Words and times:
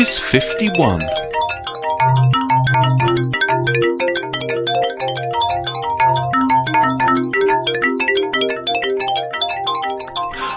Quiz 0.00 0.18
51. 0.18 1.00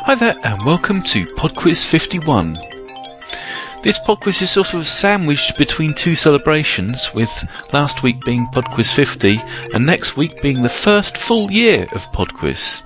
Hi 0.05 0.15
there, 0.15 0.37
and 0.45 0.63
welcome 0.63 1.03
to 1.03 1.25
Pod 1.35 1.57
Quiz 1.57 1.83
51. 1.83 2.57
This 3.81 3.99
pod 3.99 4.21
quiz 4.21 4.41
is 4.41 4.51
sort 4.51 4.73
of 4.73 4.87
sandwiched 4.87 5.57
between 5.57 5.93
two 5.93 6.15
celebrations, 6.15 7.13
with 7.13 7.29
last 7.73 8.01
week 8.01 8.21
being 8.21 8.47
Pod 8.47 8.71
Quiz 8.71 8.93
50 8.93 9.41
and 9.73 9.85
next 9.85 10.15
week 10.15 10.41
being 10.41 10.61
the 10.61 10.69
first 10.69 11.17
full 11.17 11.51
year 11.51 11.85
of 11.91 12.09
Pod 12.13 12.33
Quiz. 12.33 12.81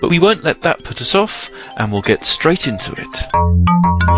But 0.00 0.10
we 0.10 0.18
won't 0.18 0.42
let 0.42 0.62
that 0.62 0.82
put 0.82 1.00
us 1.00 1.14
off, 1.14 1.52
and 1.76 1.92
we'll 1.92 2.02
get 2.02 2.24
straight 2.24 2.66
into 2.66 3.00
it. 3.00 4.09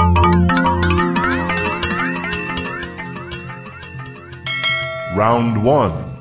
Round 5.23 5.63
one. 5.63 6.17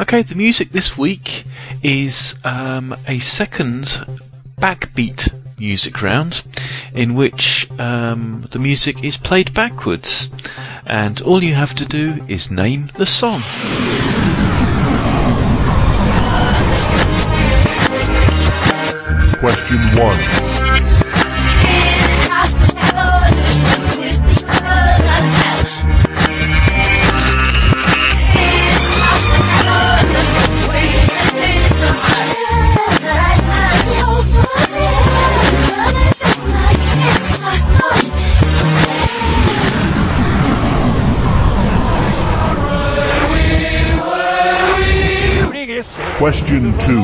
Okay, 0.00 0.22
the 0.22 0.34
music 0.34 0.72
this 0.72 0.98
week 0.98 1.44
is 1.84 2.34
um, 2.42 2.96
a 3.06 3.20
second 3.20 4.04
backbeat 4.58 5.32
music 5.56 6.02
round 6.02 6.42
in 6.92 7.14
which 7.14 7.70
um, 7.78 8.48
the 8.50 8.58
music 8.58 9.04
is 9.04 9.16
played 9.16 9.54
backwards, 9.54 10.28
and 10.84 11.22
all 11.22 11.44
you 11.44 11.54
have 11.54 11.76
to 11.76 11.84
do 11.84 12.24
is 12.26 12.50
name 12.50 12.88
the 12.96 13.06
song. 13.06 13.42
Question 19.38 19.78
one. 19.96 20.45
Question 46.56 46.78
two. 46.78 47.02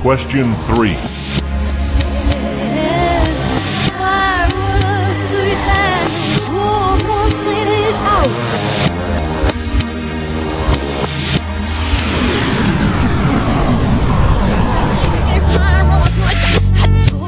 Question 0.00 0.54
three. 0.66 0.96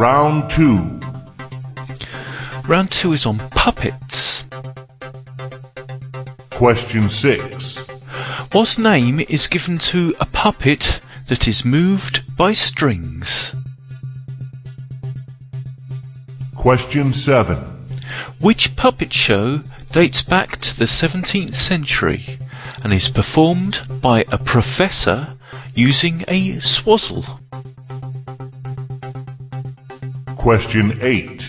Round 0.00 0.48
two. 0.48 0.98
Round 2.66 2.90
two 2.90 3.12
is 3.12 3.26
on 3.26 3.38
puppets. 3.50 4.46
Question 6.48 7.10
six. 7.10 7.76
What 8.50 8.78
name 8.78 9.20
is 9.20 9.46
given 9.46 9.76
to 9.92 10.14
a 10.18 10.24
puppet 10.24 11.02
that 11.26 11.46
is 11.46 11.66
moved 11.66 12.34
by 12.34 12.52
strings? 12.52 13.54
Question 16.56 17.12
seven. 17.12 17.58
Which 18.38 18.76
puppet 18.76 19.12
show 19.12 19.58
dates 19.92 20.22
back 20.22 20.62
to 20.62 20.78
the 20.78 20.86
17th 20.86 21.52
century 21.52 22.38
and 22.82 22.94
is 22.94 23.10
performed 23.10 23.82
by 24.00 24.24
a 24.32 24.38
professor 24.38 25.36
using 25.74 26.24
a 26.26 26.54
swazzle? 26.54 27.39
Question 30.40 30.98
eight. 31.02 31.42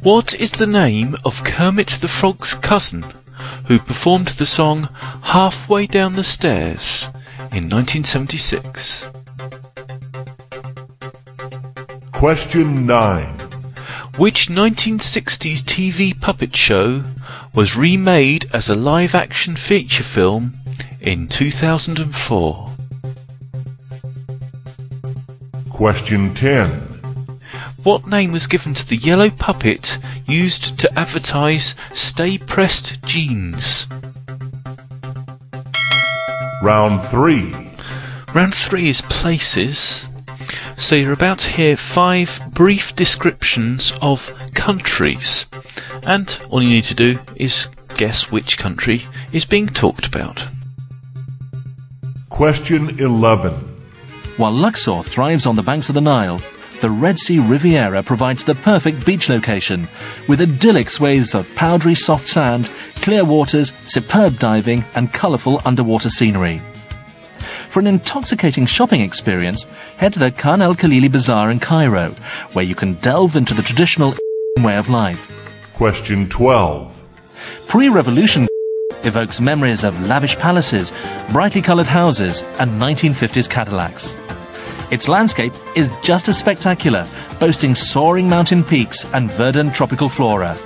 What 0.00 0.32
is 0.32 0.52
the 0.52 0.66
name 0.68 1.16
of 1.24 1.42
Kermit 1.42 1.88
the 2.00 2.06
Frog's 2.06 2.54
cousin 2.54 3.04
who 3.66 3.80
performed 3.80 4.28
the 4.28 4.46
song 4.46 4.88
Halfway 5.22 5.88
Down 5.88 6.14
the 6.14 6.22
Stairs 6.22 7.08
in 7.50 7.68
1976? 7.68 9.08
Question 12.12 12.86
nine. 12.86 13.36
Which 14.16 14.46
1960s 14.46 15.58
TV 15.64 16.18
puppet 16.18 16.54
show 16.54 17.02
was 17.52 17.76
remade 17.76 18.48
as 18.54 18.68
a 18.68 18.76
live 18.76 19.16
action 19.16 19.56
feature 19.56 20.04
film 20.04 20.54
in 21.00 21.26
2004? 21.26 22.70
Question 25.70 26.32
ten. 26.34 26.89
What 27.82 28.06
name 28.06 28.32
was 28.32 28.46
given 28.46 28.74
to 28.74 28.86
the 28.86 28.96
yellow 28.96 29.30
puppet 29.30 29.96
used 30.26 30.78
to 30.80 30.98
advertise 30.98 31.74
Sta-Prest 31.94 33.02
jeans? 33.04 33.88
Round 36.62 37.02
three. 37.02 37.54
Round 38.34 38.54
three 38.54 38.90
is 38.90 39.00
places. 39.00 40.06
So 40.76 40.94
you're 40.94 41.14
about 41.14 41.38
to 41.38 41.48
hear 41.48 41.74
five 41.74 42.40
brief 42.52 42.94
descriptions 42.94 43.94
of 44.02 44.30
countries. 44.52 45.46
And 46.02 46.38
all 46.50 46.62
you 46.62 46.68
need 46.68 46.84
to 46.84 46.94
do 46.94 47.18
is 47.34 47.68
guess 47.96 48.30
which 48.30 48.58
country 48.58 49.04
is 49.32 49.46
being 49.46 49.68
talked 49.68 50.06
about. 50.06 50.46
Question 52.28 53.00
eleven. 53.00 53.54
While 54.36 54.52
Luxor 54.52 55.02
thrives 55.02 55.46
on 55.46 55.56
the 55.56 55.62
banks 55.62 55.88
of 55.88 55.94
the 55.94 56.00
Nile, 56.02 56.42
the 56.80 56.90
Red 56.90 57.18
Sea 57.18 57.38
Riviera 57.38 58.02
provides 58.02 58.44
the 58.44 58.54
perfect 58.54 59.04
beach 59.04 59.28
location, 59.28 59.86
with 60.26 60.40
idyllic 60.40 60.88
swathes 60.88 61.34
of 61.34 61.54
powdery 61.54 61.94
soft 61.94 62.26
sand, 62.26 62.70
clear 62.96 63.24
waters, 63.24 63.72
superb 63.86 64.38
diving, 64.38 64.84
and 64.94 65.12
colourful 65.12 65.60
underwater 65.64 66.08
scenery. 66.08 66.60
For 67.68 67.80
an 67.80 67.86
intoxicating 67.86 68.66
shopping 68.66 69.00
experience, 69.00 69.64
head 69.96 70.12
to 70.14 70.18
the 70.18 70.30
Khan 70.30 70.62
el 70.62 70.74
Khalili 70.74 71.10
Bazaar 71.10 71.50
in 71.50 71.60
Cairo, 71.60 72.10
where 72.52 72.64
you 72.64 72.74
can 72.74 72.94
delve 72.94 73.36
into 73.36 73.54
the 73.54 73.62
traditional 73.62 74.14
way 74.58 74.76
of 74.76 74.88
life. 74.88 75.30
Question 75.74 76.28
twelve. 76.28 77.02
Pre-revolution 77.68 78.48
evokes 79.04 79.40
memories 79.40 79.84
of 79.84 80.06
lavish 80.06 80.36
palaces, 80.36 80.92
brightly 81.30 81.62
coloured 81.62 81.86
houses, 81.86 82.42
and 82.58 82.70
1950s 82.80 83.48
Cadillacs. 83.48 84.14
Its 84.90 85.06
landscape 85.06 85.52
is 85.76 85.92
just 86.02 86.28
as 86.28 86.36
spectacular, 86.36 87.06
boasting 87.38 87.76
soaring 87.76 88.28
mountain 88.28 88.64
peaks 88.64 89.04
and 89.14 89.30
verdant 89.32 89.72
tropical 89.72 90.08
flora. 90.08 90.56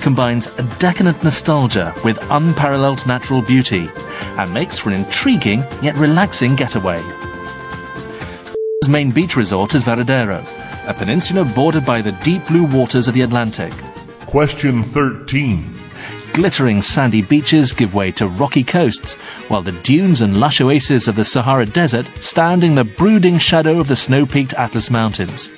Combines 0.00 0.48
a 0.58 0.62
decadent 0.80 1.22
nostalgia 1.22 1.94
with 2.04 2.18
unparalleled 2.30 3.06
natural 3.06 3.40
beauty 3.40 3.88
and 4.36 4.52
makes 4.52 4.78
for 4.78 4.90
an 4.90 4.96
intriguing 4.96 5.62
yet 5.80 5.96
relaxing 5.96 6.56
getaway. 6.56 7.00
Its 8.80 8.88
main 8.88 9.12
beach 9.12 9.36
resort 9.36 9.76
is 9.76 9.84
Varadero, 9.84 10.44
a 10.88 10.94
peninsula 10.94 11.44
bordered 11.54 11.86
by 11.86 12.02
the 12.02 12.12
deep 12.24 12.44
blue 12.48 12.64
waters 12.64 13.06
of 13.06 13.14
the 13.14 13.22
Atlantic. 13.22 13.72
Question 14.26 14.82
13. 14.82 15.71
Glittering 16.32 16.80
sandy 16.80 17.20
beaches 17.20 17.72
give 17.74 17.94
way 17.94 18.10
to 18.12 18.26
rocky 18.26 18.64
coasts, 18.64 19.14
while 19.48 19.60
the 19.60 19.78
dunes 19.82 20.22
and 20.22 20.40
lush 20.40 20.62
oases 20.62 21.06
of 21.06 21.14
the 21.14 21.24
Sahara 21.24 21.66
Desert 21.66 22.06
stand 22.20 22.64
in 22.64 22.74
the 22.74 22.84
brooding 22.84 23.36
shadow 23.36 23.78
of 23.78 23.86
the 23.86 23.96
snow-peaked 23.96 24.54
Atlas 24.54 24.90
Mountains. 24.90 25.50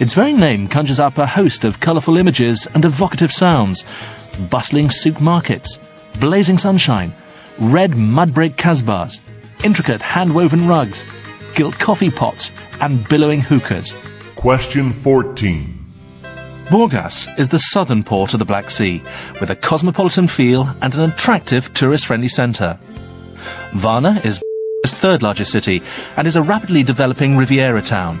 Its 0.00 0.14
very 0.14 0.32
name 0.32 0.66
conjures 0.66 0.98
up 0.98 1.16
a 1.16 1.26
host 1.26 1.64
of 1.64 1.78
colourful 1.78 2.16
images 2.16 2.66
and 2.74 2.84
evocative 2.84 3.32
sounds. 3.32 3.84
Bustling 4.50 4.90
souk 4.90 5.20
markets, 5.20 5.78
blazing 6.18 6.58
sunshine, 6.58 7.12
red 7.60 7.96
mud-brick 7.96 8.56
kasbahs, 8.56 9.20
intricate 9.64 10.02
hand-woven 10.02 10.66
rugs, 10.66 11.04
gilt 11.54 11.78
coffee 11.78 12.10
pots, 12.10 12.50
and 12.80 13.08
billowing 13.08 13.42
hookahs. 13.42 13.94
Question 14.34 14.92
14. 14.92 15.77
Burgas 16.68 17.26
is 17.38 17.48
the 17.48 17.58
southern 17.58 18.04
port 18.04 18.34
of 18.34 18.40
the 18.40 18.44
Black 18.44 18.68
Sea, 18.70 19.02
with 19.40 19.48
a 19.48 19.56
cosmopolitan 19.56 20.28
feel 20.28 20.68
and 20.82 20.94
an 20.94 21.10
attractive 21.10 21.72
tourist-friendly 21.72 22.28
centre. 22.28 22.78
Varna 23.72 24.20
is 24.22 24.42
its 24.84 24.92
third 24.92 25.22
largest 25.22 25.50
city 25.50 25.80
and 26.18 26.26
is 26.26 26.36
a 26.36 26.42
rapidly 26.42 26.82
developing 26.82 27.38
Riviera 27.38 27.80
town. 27.80 28.20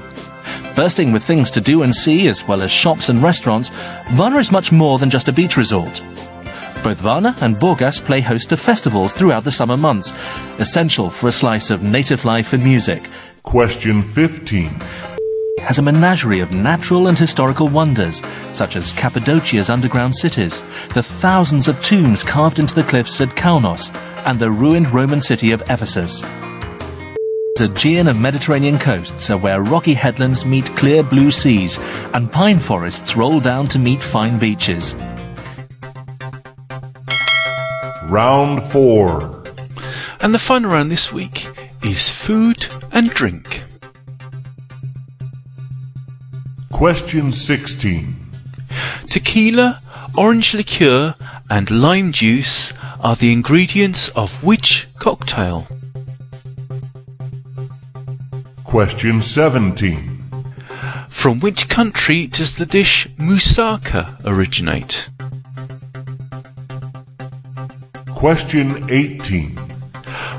Bursting 0.74 1.12
with 1.12 1.22
things 1.22 1.50
to 1.50 1.60
do 1.60 1.82
and 1.82 1.94
see, 1.94 2.26
as 2.26 2.48
well 2.48 2.62
as 2.62 2.70
shops 2.70 3.10
and 3.10 3.22
restaurants, 3.22 3.68
Varna 4.12 4.38
is 4.38 4.50
much 4.50 4.72
more 4.72 4.98
than 4.98 5.10
just 5.10 5.28
a 5.28 5.32
beach 5.32 5.58
resort. 5.58 6.02
Both 6.82 7.00
Varna 7.00 7.36
and 7.42 7.56
Burgas 7.56 8.02
play 8.02 8.22
host 8.22 8.48
to 8.48 8.56
festivals 8.56 9.12
throughout 9.12 9.44
the 9.44 9.52
summer 9.52 9.76
months, 9.76 10.14
essential 10.58 11.10
for 11.10 11.28
a 11.28 11.32
slice 11.32 11.68
of 11.68 11.82
native 11.82 12.24
life 12.24 12.54
and 12.54 12.64
music. 12.64 13.10
Question 13.42 14.00
15. 14.02 14.70
Has 15.58 15.78
a 15.78 15.82
menagerie 15.82 16.40
of 16.40 16.52
natural 16.52 17.08
and 17.08 17.18
historical 17.18 17.68
wonders, 17.68 18.22
such 18.52 18.76
as 18.76 18.92
Cappadocia's 18.92 19.70
underground 19.70 20.16
cities, 20.16 20.60
the 20.94 21.02
thousands 21.02 21.68
of 21.68 21.82
tombs 21.82 22.22
carved 22.22 22.58
into 22.58 22.74
the 22.74 22.82
cliffs 22.82 23.20
at 23.20 23.30
Kaunos, 23.30 23.90
and 24.26 24.38
the 24.38 24.50
ruined 24.50 24.92
Roman 24.92 25.20
city 25.20 25.52
of 25.52 25.62
Ephesus. 25.62 26.22
The 27.56 27.64
Aegean 27.64 28.06
and 28.06 28.22
Mediterranean 28.22 28.78
coasts 28.78 29.30
are 29.30 29.36
where 29.36 29.62
rocky 29.62 29.94
headlands 29.94 30.44
meet 30.44 30.66
clear 30.76 31.02
blue 31.02 31.30
seas, 31.30 31.78
and 32.14 32.30
pine 32.30 32.58
forests 32.58 33.16
roll 33.16 33.40
down 33.40 33.66
to 33.68 33.78
meet 33.78 34.00
fine 34.00 34.38
beaches. 34.38 34.94
Round 38.04 38.62
4. 38.62 39.44
And 40.20 40.32
the 40.32 40.38
final 40.38 40.70
round 40.70 40.90
this 40.90 41.12
week 41.12 41.48
is 41.82 42.08
food 42.08 42.66
and 42.92 43.10
drink. 43.10 43.57
Question 46.78 47.32
16. 47.32 48.14
Tequila, 49.08 49.82
orange 50.16 50.54
liqueur, 50.54 51.16
and 51.50 51.68
lime 51.72 52.12
juice 52.12 52.72
are 53.00 53.16
the 53.16 53.32
ingredients 53.32 54.10
of 54.10 54.44
which 54.44 54.86
cocktail? 55.00 55.66
Question 58.62 59.22
17. 59.22 60.22
From 61.08 61.40
which 61.40 61.68
country 61.68 62.28
does 62.28 62.54
the 62.54 62.66
dish 62.66 63.08
moussaka 63.18 64.16
originate? 64.24 65.10
Question 68.14 68.88
18. 68.88 69.56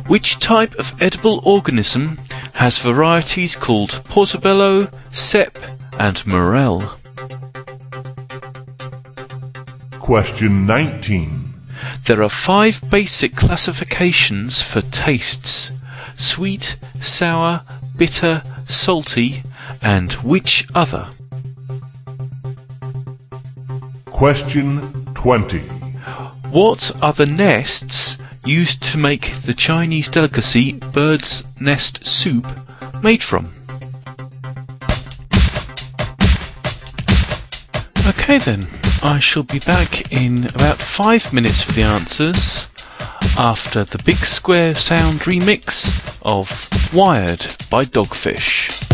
Which 0.08 0.40
type 0.40 0.74
of 0.76 0.94
edible 1.02 1.42
organism 1.44 2.18
has 2.54 2.80
varieties 2.80 3.58
called 3.58 4.02
portobello, 4.06 4.88
cep, 5.12 5.58
and 6.00 6.26
morel? 6.26 6.96
Question 10.00 10.66
19. 10.66 11.54
There 12.06 12.24
are 12.24 12.30
five 12.30 12.82
basic 12.90 13.36
classifications 13.36 14.62
for 14.62 14.82
tastes 14.82 15.72
sweet, 16.16 16.78
sour, 17.00 17.64
bitter, 17.96 18.42
salty, 18.68 19.44
and 19.82 20.14
which 20.14 20.68
other? 20.74 21.10
Question 24.06 25.06
20. 25.14 25.60
What 26.50 26.92
are 27.02 27.14
the 27.14 27.26
nests 27.26 28.18
used 28.46 28.82
to 28.84 28.98
make 28.98 29.34
the 29.42 29.54
Chinese 29.54 30.10
delicacy 30.10 30.74
bird's 30.74 31.44
nest 31.60 32.06
soup 32.06 32.48
made 33.04 33.22
from? 33.22 33.54
Okay 38.10 38.40
then, 38.40 38.68
I 39.04 39.20
shall 39.20 39.44
be 39.44 39.60
back 39.60 40.12
in 40.12 40.46
about 40.56 40.78
five 40.78 41.32
minutes 41.32 41.62
for 41.62 41.74
the 41.74 41.84
answers 41.84 42.68
after 43.38 43.84
the 43.84 44.02
Big 44.04 44.16
Square 44.16 44.76
Sound 44.76 45.20
remix 45.20 46.18
of 46.24 46.50
Wired 46.92 47.46
by 47.70 47.86
DogFish. 47.86 48.89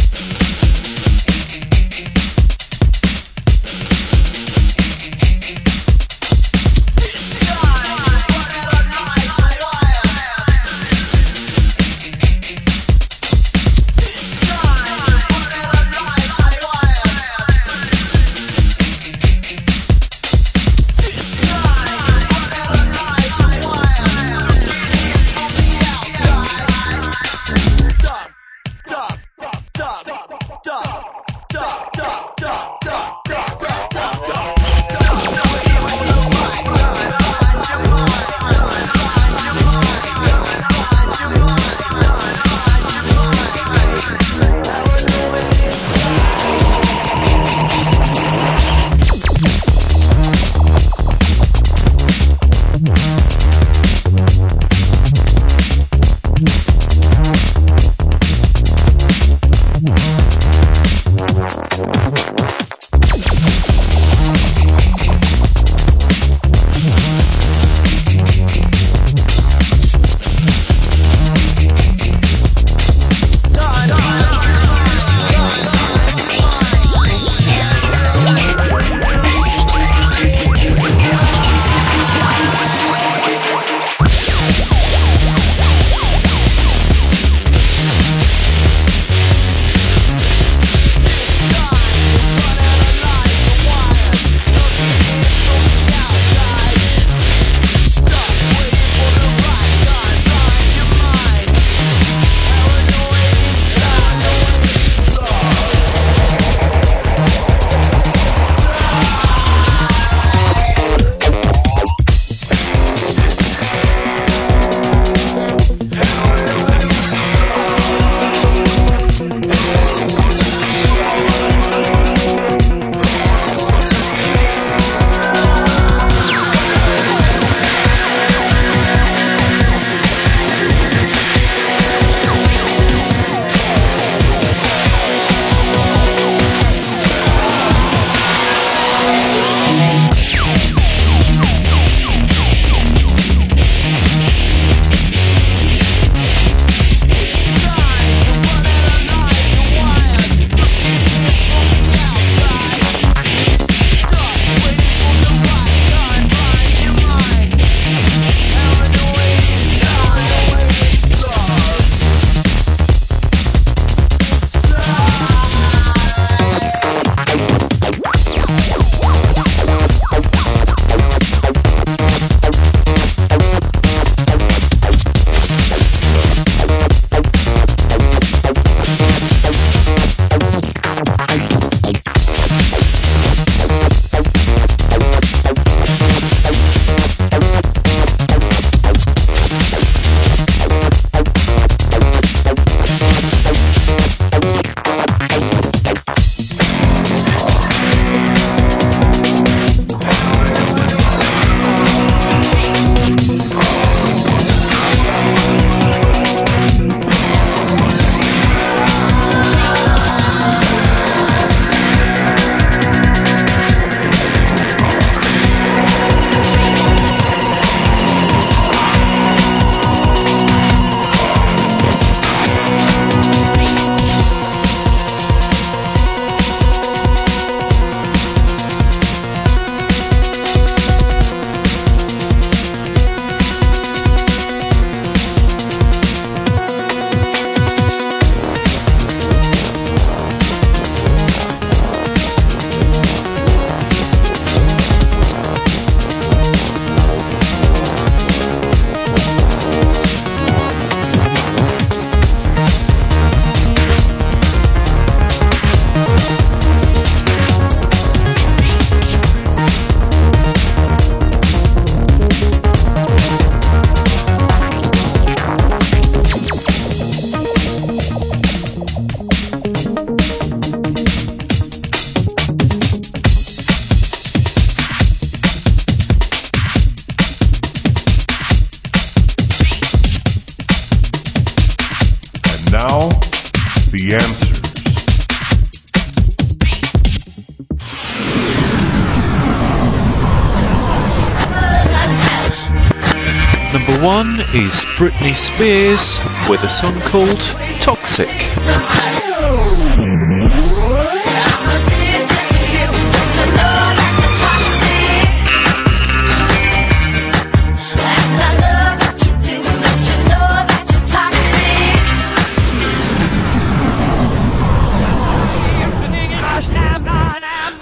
Britney 295.06 295.36
Spears 295.36 296.20
with 296.50 296.64
a 296.64 296.68
song 296.68 297.00
called 297.02 297.40
Toxic. 297.80 298.28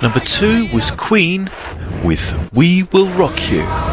Number 0.02 0.20
two 0.20 0.68
was 0.74 0.92
Queen 0.92 1.50
with 2.04 2.38
We 2.52 2.84
Will 2.92 3.08
Rock 3.12 3.50
You. 3.50 3.93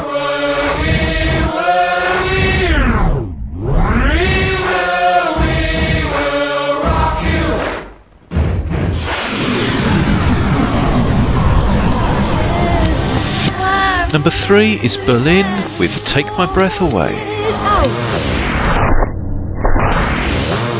Number 14.12 14.30
three 14.30 14.72
is 14.82 14.96
Berlin 14.96 15.46
with 15.78 16.04
Take 16.04 16.26
My 16.36 16.52
Breath 16.52 16.80
Away. 16.80 17.14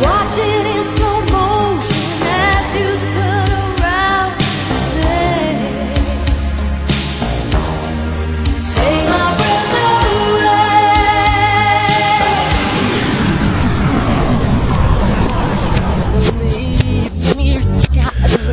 Watch 0.02 0.36
it 0.36 0.66
in 0.74 0.86
slow 0.88 1.20
motion 1.30 2.22
as 2.26 2.74
you 2.74 2.90
turn 3.14 3.50
around 3.78 4.32
and 4.34 4.74
say, 4.90 5.54
Take 8.74 9.06
my 9.08 9.30
breath 9.38 9.74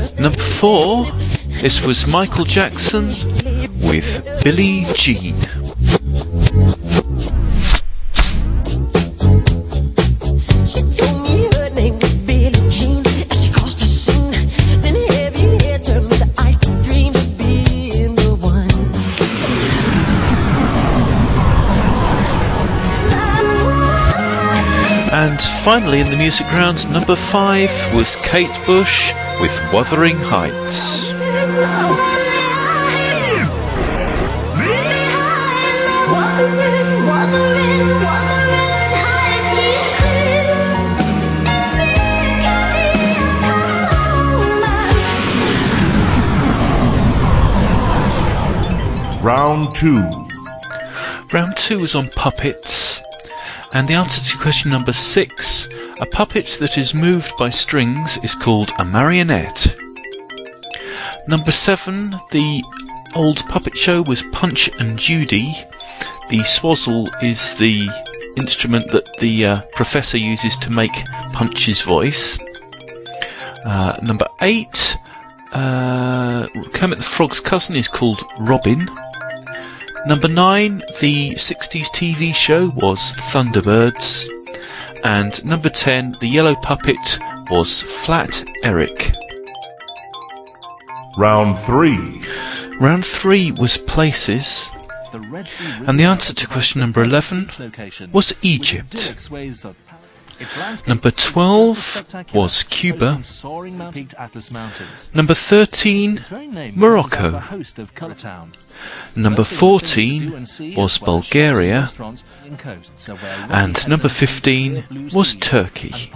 away. 0.05 0.21
Number 0.21 0.41
four, 0.41 1.05
this 1.61 1.85
was 1.85 2.11
Michael 2.11 2.45
Jackson 2.45 3.05
with 3.89 4.23
Billie 4.43 4.85
Jean. 4.93 5.35
She 10.65 10.81
told 10.97 11.23
me 11.23 11.49
her 11.55 11.69
name 11.71 11.97
was 11.99 12.13
Billie 12.25 12.69
Jean 12.69 13.05
as 13.31 13.43
she 13.43 13.51
crossed 13.51 13.79
the 13.79 13.85
scene. 13.85 14.31
Then 14.81 14.95
heavy 15.09 15.63
hair 15.65 15.79
turned 15.79 16.09
with 16.09 16.19
the 16.19 16.41
eyes 16.41 16.57
to 16.59 16.69
dream 16.83 17.15
of 17.15 17.37
being 17.37 18.15
the 18.15 18.35
one. 18.39 18.69
And 25.11 25.41
finally, 25.41 26.01
in 26.01 26.11
the 26.11 26.17
music 26.17 26.45
round, 26.51 26.89
number 26.91 27.15
five 27.15 27.71
was 27.95 28.15
Kate 28.17 28.59
Bush 28.65 29.11
with 29.41 29.59
Wuthering 29.73 30.17
Heights. 30.17 31.06
Round 49.23 49.73
2. 49.73 50.27
Round 51.33 51.57
two 51.57 51.79
was 51.79 51.95
on 51.95 52.07
puppets. 52.09 53.01
And 53.73 53.87
the 53.87 53.95
answer 53.95 54.31
to 54.31 54.37
question 54.37 54.69
number 54.69 54.93
six 54.93 55.67
a 55.99 56.05
puppet 56.05 56.57
that 56.59 56.77
is 56.77 56.93
moved 56.93 57.35
by 57.37 57.49
strings 57.49 58.19
is 58.23 58.35
called 58.35 58.71
a 58.77 58.85
marionette. 58.85 59.86
Number 61.27 61.51
seven, 61.51 62.11
the 62.31 62.63
old 63.13 63.45
puppet 63.49 63.75
show 63.77 64.01
was 64.01 64.23
Punch 64.31 64.69
and 64.79 64.97
Judy. 64.97 65.53
The 66.29 66.39
swazzle 66.39 67.07
is 67.21 67.57
the 67.57 67.89
instrument 68.37 68.91
that 68.91 69.05
the 69.17 69.45
uh, 69.45 69.61
professor 69.73 70.17
uses 70.17 70.55
to 70.57 70.71
make 70.71 70.93
Punch's 71.33 71.81
voice. 71.81 72.39
Uh, 73.65 73.97
number 74.01 74.27
eight, 74.41 74.97
uh, 75.51 76.47
Kermit 76.73 76.99
the 76.99 77.03
Frog's 77.03 77.41
cousin 77.41 77.75
is 77.75 77.89
called 77.89 78.23
Robin. 78.39 78.87
Number 80.05 80.29
nine, 80.29 80.77
the 81.01 81.31
60s 81.31 81.87
TV 81.87 82.33
show 82.33 82.69
was 82.69 82.99
Thunderbirds. 83.31 84.29
And 85.03 85.43
number 85.45 85.69
10, 85.69 86.15
the 86.21 86.27
yellow 86.27 86.55
puppet 86.55 87.19
was 87.49 87.81
Flat 87.81 88.43
Eric. 88.63 89.13
Round 91.17 91.57
3. 91.57 92.21
Round 92.79 93.03
three 93.03 93.51
was 93.51 93.77
places. 93.77 94.71
And 95.87 95.99
the 95.99 96.03
answer 96.03 96.31
to 96.31 96.47
question 96.47 96.81
number 96.81 97.01
11 97.01 97.49
was 98.13 98.35
Egypt. 98.43 99.15
Number 100.85 101.09
12 101.09 102.33
was 102.35 102.63
Cuba. 102.63 103.19
Number 105.15 105.33
13, 105.33 106.19
Morocco. 106.75 107.41
Number 109.15 109.43
14 109.43 110.45
was 110.75 110.97
Bulgaria. 110.99 111.87
And 113.49 113.89
number 113.89 114.07
15 114.07 114.83
was 115.11 115.33
Turkey. 115.33 116.11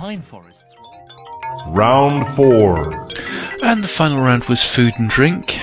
Round 1.68 2.28
4. 2.28 3.08
And 3.64 3.84
the 3.84 3.88
final 3.88 4.24
round 4.24 4.46
was 4.46 4.64
food 4.64 4.94
and 4.98 5.10
drink. 5.10 5.60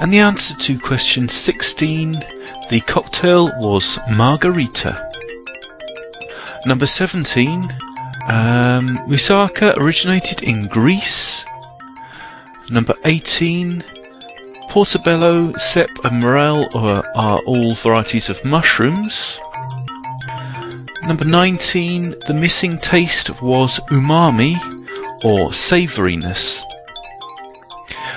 And 0.00 0.12
the 0.12 0.18
answer 0.18 0.56
to 0.56 0.78
question 0.78 1.28
16, 1.28 2.14
the 2.68 2.82
cocktail 2.86 3.50
was 3.58 3.98
margarita. 4.10 5.10
Number 6.66 6.86
17, 6.86 7.62
um, 8.26 8.98
moussaka 9.08 9.76
originated 9.76 10.42
in 10.42 10.66
Greece. 10.66 11.44
Number 12.70 12.94
18, 13.04 13.84
portobello, 14.68 15.52
cep, 15.54 15.90
and 16.04 16.20
morel 16.20 16.66
are, 16.74 17.04
are 17.14 17.38
all 17.46 17.74
varieties 17.74 18.28
of 18.28 18.44
mushrooms. 18.44 19.40
Number 21.04 21.24
19, 21.24 22.14
the 22.26 22.34
missing 22.34 22.78
taste 22.78 23.42
was 23.42 23.78
umami 23.90 24.81
or 25.24 25.50
savouriness. 25.50 26.62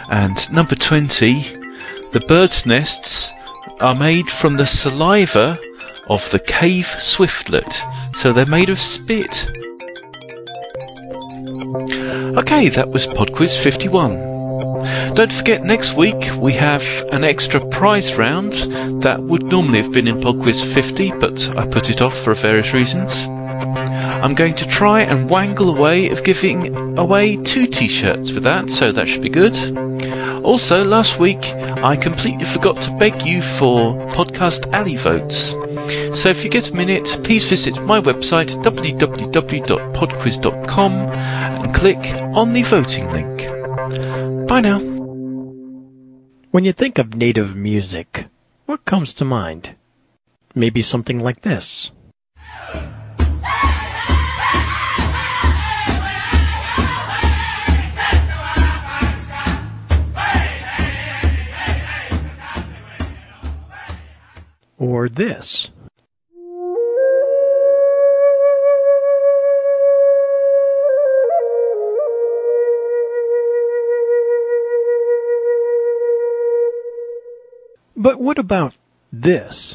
And 0.09 0.51
number 0.51 0.75
20, 0.75 1.41
the 2.11 2.23
bird's 2.27 2.65
nests 2.65 3.33
are 3.81 3.95
made 3.95 4.29
from 4.29 4.55
the 4.55 4.65
saliva 4.65 5.59
of 6.07 6.29
the 6.31 6.39
cave 6.39 6.85
swiftlet, 6.85 7.73
so 8.15 8.31
they're 8.31 8.45
made 8.45 8.69
of 8.69 8.79
spit. 8.79 9.49
Okay, 12.37 12.69
that 12.69 12.89
was 12.89 13.07
PodQuiz 13.07 13.61
51. 13.61 15.13
Don't 15.15 15.31
forget, 15.31 15.63
next 15.63 15.95
week 15.95 16.29
we 16.37 16.53
have 16.53 16.83
an 17.11 17.23
extra 17.23 17.65
prize 17.67 18.15
round 18.15 18.53
that 19.01 19.21
would 19.21 19.43
normally 19.43 19.81
have 19.81 19.91
been 19.91 20.07
in 20.07 20.19
PodQuiz 20.19 20.73
50, 20.73 21.11
but 21.13 21.57
I 21.57 21.65
put 21.65 21.89
it 21.89 22.01
off 22.01 22.15
for 22.17 22.33
various 22.33 22.73
reasons. 22.73 23.27
I'm 24.25 24.33
going 24.33 24.55
to 24.55 24.67
try 24.67 25.01
and 25.01 25.29
wangle 25.29 25.69
a 25.69 25.79
way 25.79 26.09
of 26.09 26.23
giving 26.23 26.97
away 26.97 27.35
two 27.35 27.67
t-shirts 27.67 28.31
with 28.31 28.41
that, 28.41 28.71
so 28.71 28.91
that 28.91 29.07
should 29.07 29.21
be 29.21 29.29
good. 29.29 29.53
Also, 30.43 30.83
last 30.83 31.19
week 31.19 31.45
I 31.45 31.95
completely 31.95 32.45
forgot 32.45 32.81
to 32.81 32.91
beg 32.97 33.23
you 33.23 33.43
for 33.43 33.93
podcast 34.13 34.73
alley 34.73 34.95
votes. 34.95 35.51
So 36.19 36.29
if 36.29 36.43
you 36.43 36.49
get 36.49 36.71
a 36.71 36.75
minute, 36.75 37.19
please 37.23 37.47
visit 37.47 37.79
my 37.83 38.01
website 38.01 38.49
www.podquiz.com 38.63 40.91
and 40.91 41.75
click 41.75 42.15
on 42.35 42.53
the 42.53 42.63
voting 42.63 43.11
link. 43.11 43.47
Bye 44.47 44.61
now. 44.61 44.79
When 46.49 46.65
you 46.65 46.73
think 46.73 46.97
of 46.97 47.13
native 47.13 47.55
music, 47.55 48.25
what 48.65 48.85
comes 48.85 49.13
to 49.13 49.23
mind? 49.23 49.75
Maybe 50.55 50.81
something 50.81 51.19
like 51.19 51.41
this. 51.41 51.91
or 64.85 65.09
this. 65.09 65.71
But 77.97 78.19
what 78.19 78.37
about 78.37 78.75
this? 79.11 79.73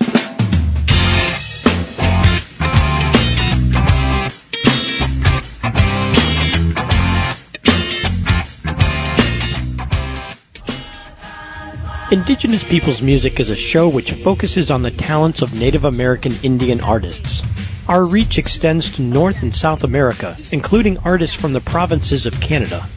Indigenous 12.13 12.65
Peoples 12.65 13.01
Music 13.01 13.39
is 13.39 13.51
a 13.51 13.55
show 13.57 13.89
which 13.89 14.11
focuses 14.11 14.69
on 14.69 14.83
the 14.83 14.91
talents 14.91 15.43
of 15.43 15.61
Native 15.61 15.85
American 15.85 16.33
Indian 16.43 16.81
artists. 16.81 17.45
Our 17.87 18.05
reach 18.05 18.37
extends 18.37 18.91
to 18.97 19.03
North 19.03 19.45
and 19.45 19.55
South 19.55 19.85
America, 19.85 20.37
including 20.51 20.99
artists 20.99 21.37
from 21.37 21.53
the 21.53 21.61
provinces 21.61 22.27
of 22.27 22.41
Canada. 22.41 22.89